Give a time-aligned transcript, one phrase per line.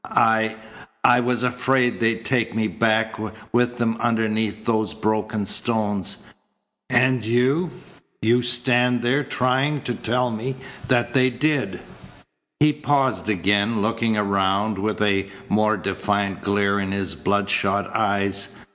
[0.09, 0.55] I
[1.03, 3.17] I was afraid they'd take me back
[3.53, 6.25] with them underneath those broken stones.
[6.89, 7.69] And you
[8.19, 10.55] you stand there trying to tell me
[10.87, 11.81] that they did."
[12.59, 18.55] He paused again, looking around with a more defiant glare in his bloodshot eyes.